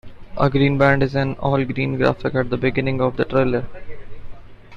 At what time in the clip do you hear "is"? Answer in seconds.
1.03-1.13